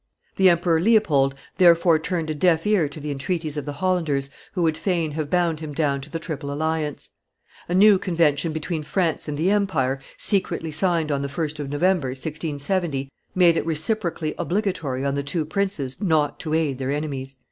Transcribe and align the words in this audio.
The 0.35 0.49
Emperor 0.49 0.79
Leopold 0.81 1.35
therefore 1.59 1.99
turned 1.99 2.31
a 2.31 2.33
deaf 2.33 2.65
ear 2.65 2.89
to 2.89 2.99
the 2.99 3.11
entreaties 3.11 3.55
of 3.55 3.65
the 3.65 3.73
Hollanders 3.73 4.31
who 4.53 4.63
would 4.63 4.75
fain 4.75 5.11
have 5.11 5.29
bound 5.29 5.59
him 5.59 5.73
down 5.73 6.01
to 6.01 6.09
the 6.09 6.17
Triple 6.17 6.51
Alliance; 6.51 7.09
a 7.69 7.75
new 7.75 7.99
convention 7.99 8.51
between 8.51 8.81
France 8.81 9.27
and 9.27 9.37
the 9.37 9.51
empire, 9.51 9.99
secretly 10.17 10.71
signed 10.71 11.11
on 11.11 11.21
the 11.21 11.27
1st 11.29 11.59
of 11.59 11.69
November, 11.69 12.07
1670, 12.07 13.11
made 13.35 13.55
it 13.55 13.65
reciprocally 13.67 14.33
obligatory 14.39 15.05
on 15.05 15.13
the 15.13 15.21
two 15.21 15.45
princes 15.45 16.01
not 16.01 16.39
to 16.39 16.55
aid 16.55 16.79
their 16.79 16.89
enemies. 16.91 17.37